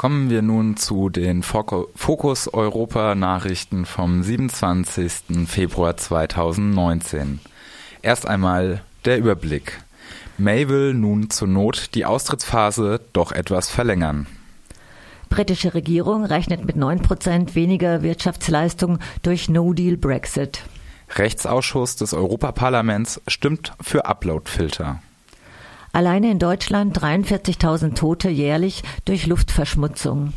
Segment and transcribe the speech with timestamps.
[0.00, 5.46] Kommen wir nun zu den Fokus Europa Nachrichten vom 27.
[5.46, 7.38] Februar 2019.
[8.00, 9.82] Erst einmal der Überblick.
[10.38, 14.26] May will nun zur Not die Austrittsphase doch etwas verlängern.
[15.28, 20.62] Britische Regierung rechnet mit 9% weniger Wirtschaftsleistung durch No-Deal Brexit.
[21.10, 25.02] Rechtsausschuss des Europaparlaments stimmt für Uploadfilter.
[25.92, 30.32] Alleine in Deutschland 43.000 Tote jährlich durch Luftverschmutzung.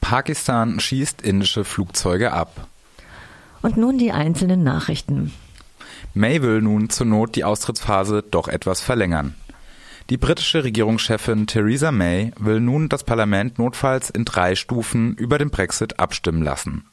[0.00, 2.66] Pakistan schießt indische Flugzeuge ab.
[3.60, 5.32] Und nun die einzelnen Nachrichten.
[6.14, 9.34] May will nun zur Not die Austrittsphase doch etwas verlängern.
[10.08, 15.50] Die britische Regierungschefin Theresa May will nun das Parlament notfalls in drei Stufen über den
[15.50, 16.84] Brexit abstimmen lassen.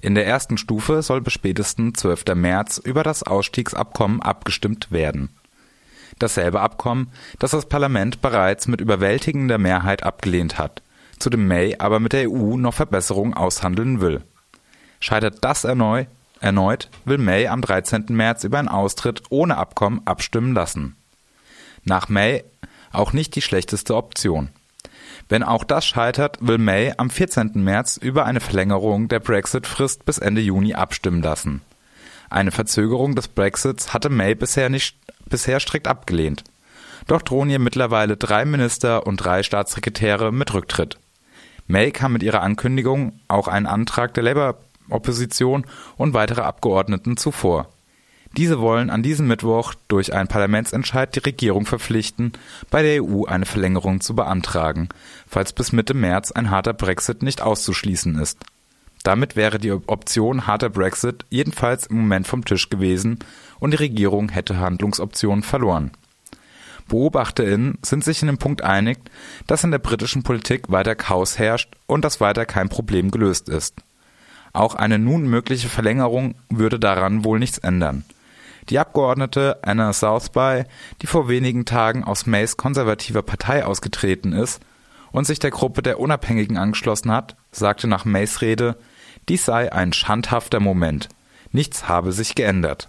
[0.00, 2.34] In der ersten Stufe soll bis spätestens 12.
[2.34, 5.30] März über das Ausstiegsabkommen abgestimmt werden
[6.18, 10.82] dasselbe Abkommen, das das Parlament bereits mit überwältigender Mehrheit abgelehnt hat,
[11.18, 14.22] zu dem May aber mit der EU noch Verbesserungen aushandeln will.
[15.00, 16.08] Scheitert das erneut,
[16.40, 18.06] erneut will May am 13.
[18.08, 20.96] März über einen Austritt ohne Abkommen abstimmen lassen.
[21.84, 22.44] Nach May
[22.92, 24.50] auch nicht die schlechteste Option.
[25.28, 27.52] Wenn auch das scheitert, will May am 14.
[27.54, 31.60] März über eine Verlängerung der Brexit-Frist bis Ende Juni abstimmen lassen.
[32.30, 34.96] Eine Verzögerung des Brexits hatte May bisher nicht
[35.28, 36.44] bisher strikt abgelehnt.
[37.06, 40.98] Doch drohen ihr mittlerweile drei Minister und drei Staatssekretäre mit Rücktritt.
[41.66, 47.68] May kam mit ihrer Ankündigung auch einen Antrag der Labour-Opposition und weitere Abgeordneten zuvor.
[48.36, 52.32] Diese wollen an diesem Mittwoch durch einen Parlamentsentscheid die Regierung verpflichten,
[52.70, 54.90] bei der EU eine Verlängerung zu beantragen,
[55.26, 58.38] falls bis Mitte März ein harter Brexit nicht auszuschließen ist.
[59.02, 63.18] Damit wäre die Option harter Brexit jedenfalls im Moment vom Tisch gewesen
[63.60, 65.92] und die Regierung hätte Handlungsoptionen verloren.
[66.88, 68.98] BeobachterInnen sind sich in dem Punkt einig,
[69.46, 73.74] dass in der britischen Politik weiter Chaos herrscht und dass weiter kein Problem gelöst ist.
[74.52, 78.04] Auch eine nun mögliche Verlängerung würde daran wohl nichts ändern.
[78.70, 80.64] Die Abgeordnete Anna Southby,
[81.00, 84.60] die vor wenigen Tagen aus Mays konservativer Partei ausgetreten ist
[85.12, 88.76] und sich der Gruppe der Unabhängigen angeschlossen hat, sagte nach Mays Rede,
[89.28, 91.08] dies sei ein schandhafter Moment.
[91.52, 92.88] Nichts habe sich geändert.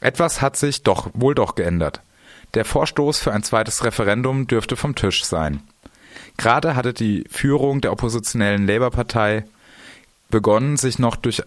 [0.00, 2.00] Etwas hat sich doch wohl doch geändert.
[2.54, 5.62] Der Vorstoß für ein zweites Referendum dürfte vom Tisch sein.
[6.36, 9.44] Gerade hatte die Führung der oppositionellen Labour-Partei
[10.30, 11.42] begonnen, sich noch durch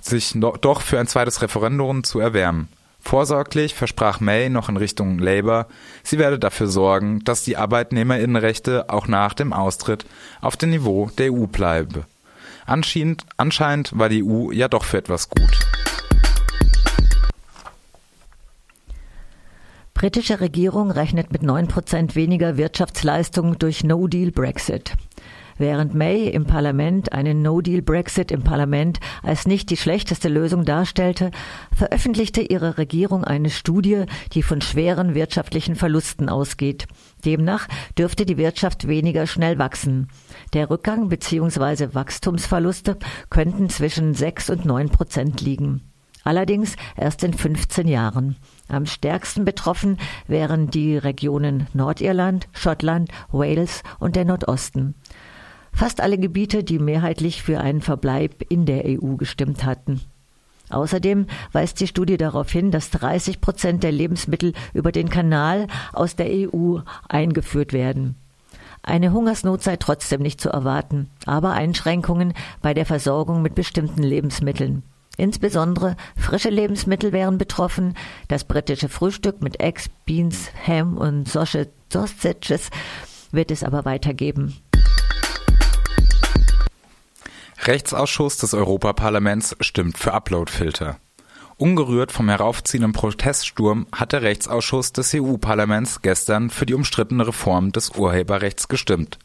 [0.00, 2.68] sich noch, doch für ein zweites Referendum zu erwärmen.
[3.08, 5.66] Vorsorglich versprach May noch in Richtung Labour,
[6.02, 10.04] sie werde dafür sorgen, dass die Arbeitnehmerinnenrechte auch nach dem Austritt
[10.42, 12.04] auf dem Niveau der EU bleibe.
[12.66, 15.58] Anscheinend, anscheinend war die EU ja doch für etwas gut.
[19.94, 24.92] Britische Regierung rechnet mit 9% weniger Wirtschaftsleistung durch No-Deal-Brexit.
[25.58, 31.32] Während May im Parlament einen No-Deal-Brexit im Parlament als nicht die schlechteste Lösung darstellte,
[31.74, 36.86] veröffentlichte ihre Regierung eine Studie, die von schweren wirtschaftlichen Verlusten ausgeht.
[37.24, 37.66] Demnach
[37.98, 40.08] dürfte die Wirtschaft weniger schnell wachsen.
[40.54, 41.88] Der Rückgang bzw.
[41.92, 42.96] Wachstumsverluste
[43.28, 45.82] könnten zwischen 6 und 9 Prozent liegen.
[46.22, 48.36] Allerdings erst in 15 Jahren.
[48.68, 54.94] Am stärksten betroffen wären die Regionen Nordirland, Schottland, Wales und der Nordosten.
[55.78, 60.00] Fast alle Gebiete, die mehrheitlich für einen Verbleib in der EU gestimmt hatten.
[60.70, 66.16] Außerdem weist die Studie darauf hin, dass 30 Prozent der Lebensmittel über den Kanal aus
[66.16, 66.78] der EU
[67.08, 68.16] eingeführt werden.
[68.82, 74.82] Eine Hungersnot sei trotzdem nicht zu erwarten, aber Einschränkungen bei der Versorgung mit bestimmten Lebensmitteln.
[75.16, 77.94] Insbesondere frische Lebensmittel wären betroffen.
[78.26, 82.70] Das britische Frühstück mit Eggs, Beans, Ham und Sausages
[83.30, 84.56] wird es aber weitergeben.
[87.68, 90.96] Rechtsausschuss des Europaparlaments stimmt für Uploadfilter.
[91.58, 97.90] Ungerührt vom heraufziehenden Proteststurm hat der Rechtsausschuss des EU-Parlaments gestern für die umstrittene Reform des
[97.90, 99.18] Urheberrechts gestimmt.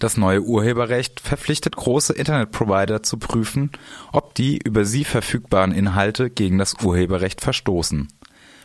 [0.00, 3.70] Das neue Urheberrecht verpflichtet große Internetprovider zu prüfen,
[4.10, 8.08] ob die über sie verfügbaren Inhalte gegen das Urheberrecht verstoßen.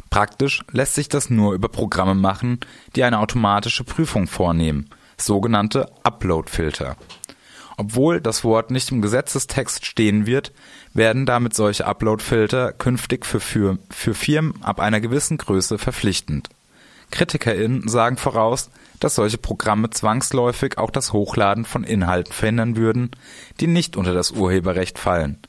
[0.09, 2.59] Praktisch lässt sich das nur über Programme machen,
[2.95, 6.97] die eine automatische Prüfung vornehmen, sogenannte Upload-Filter.
[7.77, 10.51] Obwohl das Wort nicht im Gesetzestext stehen wird,
[10.93, 16.49] werden damit solche Upload-Filter künftig für, für, für Firmen ab einer gewissen Größe verpflichtend.
[17.11, 18.69] KritikerInnen sagen voraus,
[18.99, 23.11] dass solche Programme zwangsläufig auch das Hochladen von Inhalten verhindern würden,
[23.59, 25.39] die nicht unter das Urheberrecht fallen.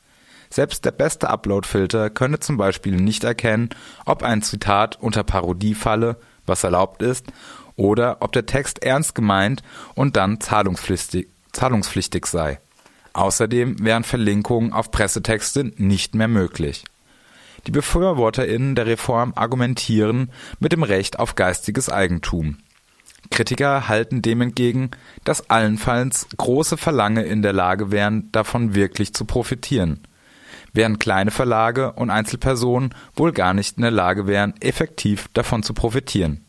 [0.50, 3.70] Selbst der beste Upload-Filter könne zum Beispiel nicht erkennen,
[4.04, 7.26] ob ein Zitat unter Parodie falle, was erlaubt ist,
[7.76, 9.62] oder ob der Text ernst gemeint
[9.94, 12.60] und dann zahlungspflichtig, zahlungspflichtig sei.
[13.12, 16.84] Außerdem wären Verlinkungen auf Pressetexte nicht mehr möglich.
[17.66, 22.58] Die BefürworterInnen der Reform argumentieren mit dem Recht auf geistiges Eigentum.
[23.30, 24.90] Kritiker halten dem entgegen,
[25.24, 30.00] dass allenfalls große Verlange in der Lage wären, davon wirklich zu profitieren,
[30.72, 35.72] während kleine Verlage und Einzelpersonen wohl gar nicht in der Lage wären, effektiv davon zu
[35.72, 36.41] profitieren.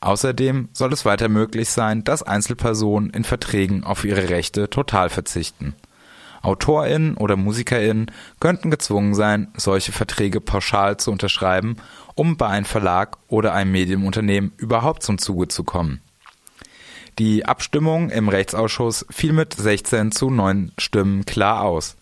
[0.00, 5.74] Außerdem soll es weiter möglich sein, dass Einzelpersonen in Verträgen auf ihre Rechte total verzichten.
[6.42, 11.76] AutorInnen oder MusikerInnen könnten gezwungen sein, solche Verträge pauschal zu unterschreiben,
[12.14, 16.00] um bei einem Verlag oder einem Medienunternehmen überhaupt zum Zuge zu kommen.
[17.18, 21.96] Die Abstimmung im Rechtsausschuss fiel mit 16 zu 9 Stimmen klar aus.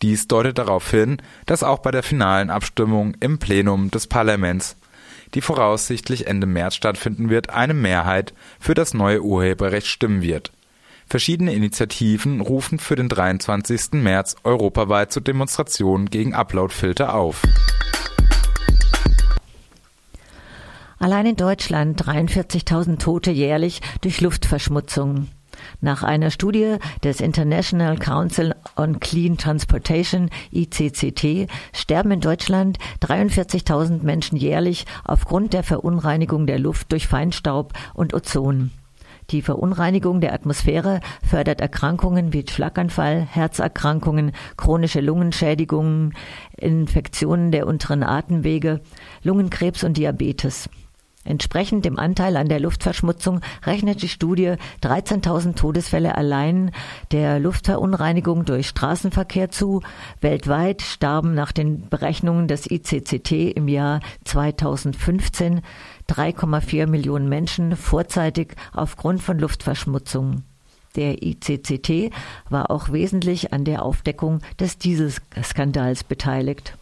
[0.00, 4.76] Dies deutet darauf hin, dass auch bei der finalen Abstimmung im Plenum des Parlaments
[5.34, 10.52] die voraussichtlich Ende März stattfinden wird, eine Mehrheit für das neue Urheberrecht stimmen wird.
[11.06, 13.92] Verschiedene Initiativen rufen für den 23.
[13.92, 17.42] März europaweit zu Demonstrationen gegen Uploadfilter auf.
[20.98, 25.28] Allein in Deutschland 43.000 Tote jährlich durch Luftverschmutzung.
[25.80, 34.36] Nach einer Studie des International Council on Clean Transportation ICCT sterben in Deutschland 43.000 Menschen
[34.36, 38.70] jährlich aufgrund der Verunreinigung der Luft durch Feinstaub und Ozon.
[39.30, 46.14] Die Verunreinigung der Atmosphäre fördert Erkrankungen wie Schlaganfall, Herzerkrankungen, chronische Lungenschädigungen,
[46.58, 48.80] Infektionen der unteren Atemwege,
[49.22, 50.68] Lungenkrebs und Diabetes.
[51.24, 56.70] Entsprechend dem Anteil an der Luftverschmutzung rechnet die Studie 13.000 Todesfälle allein
[57.12, 59.80] der Luftverunreinigung durch Straßenverkehr zu.
[60.20, 65.62] Weltweit starben nach den Berechnungen des ICCT im Jahr 2015
[66.10, 70.42] 3,4 Millionen Menschen vorzeitig aufgrund von Luftverschmutzung.
[70.96, 72.12] Der ICCT
[72.50, 76.76] war auch wesentlich an der Aufdeckung des Dieselskandals beteiligt.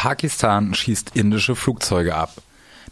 [0.00, 2.34] Pakistan schießt indische Flugzeuge ab.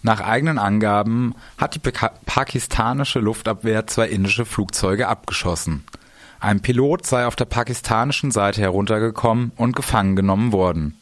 [0.03, 5.85] Nach eigenen Angaben hat die pakistanische Luftabwehr zwei indische Flugzeuge abgeschossen.
[6.41, 10.99] Ein Pilot sei auf der pakistanischen Seite heruntergekommen und gefangen genommen worden.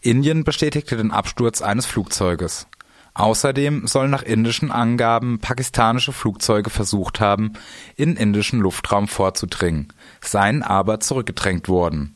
[0.00, 2.68] Indien bestätigte den Absturz eines Flugzeuges.
[3.14, 7.54] Außerdem sollen nach indischen Angaben pakistanische Flugzeuge versucht haben,
[7.96, 12.15] in indischen Luftraum vorzudringen, seien aber zurückgedrängt worden.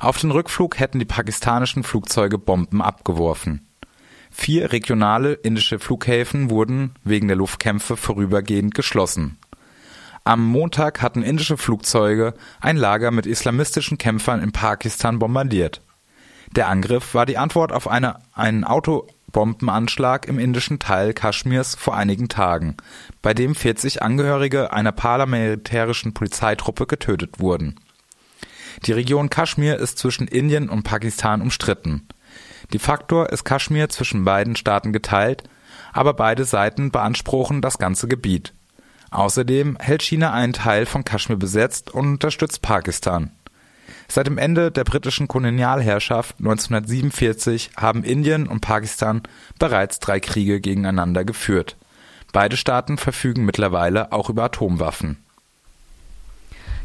[0.00, 3.66] Auf den Rückflug hätten die pakistanischen Flugzeuge Bomben abgeworfen.
[4.30, 9.38] Vier regionale indische Flughäfen wurden wegen der Luftkämpfe vorübergehend geschlossen.
[10.22, 15.82] Am Montag hatten indische Flugzeuge ein Lager mit islamistischen Kämpfern in Pakistan bombardiert.
[16.54, 22.28] Der Angriff war die Antwort auf eine, einen Autobombenanschlag im indischen Teil Kaschmirs vor einigen
[22.28, 22.76] Tagen,
[23.20, 27.80] bei dem 40 Angehörige einer paramilitärischen Polizeitruppe getötet wurden
[28.84, 32.06] die Region Kaschmir ist zwischen Indien und Pakistan umstritten.
[32.72, 35.44] De facto ist Kaschmir zwischen beiden Staaten geteilt,
[35.92, 38.52] aber beide Seiten beanspruchen das ganze Gebiet.
[39.10, 43.32] Außerdem hält China einen Teil von Kaschmir besetzt und unterstützt Pakistan.
[44.06, 49.22] Seit dem Ende der britischen Kolonialherrschaft 1947 haben Indien und Pakistan
[49.58, 51.76] bereits drei Kriege gegeneinander geführt.
[52.32, 55.18] Beide Staaten verfügen mittlerweile auch über Atomwaffen.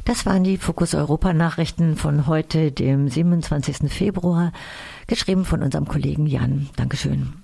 [0.06, 3.90] Das waren die Fokus Europa Nachrichten von heute, dem 27.
[3.92, 4.52] Februar,
[5.08, 6.70] geschrieben von unserem Kollegen Jan.
[6.76, 7.43] Dankeschön.